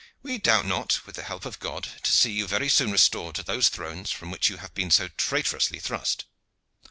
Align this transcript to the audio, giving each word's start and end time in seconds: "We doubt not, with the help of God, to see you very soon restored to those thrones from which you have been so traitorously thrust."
"We 0.23 0.39
doubt 0.39 0.65
not, 0.65 1.05
with 1.05 1.15
the 1.15 1.21
help 1.21 1.45
of 1.45 1.59
God, 1.59 1.87
to 2.01 2.11
see 2.11 2.31
you 2.31 2.47
very 2.47 2.69
soon 2.69 2.91
restored 2.91 3.35
to 3.35 3.43
those 3.43 3.69
thrones 3.69 4.09
from 4.09 4.31
which 4.31 4.49
you 4.49 4.57
have 4.57 4.73
been 4.73 4.89
so 4.89 5.09
traitorously 5.09 5.77
thrust." 5.77 6.25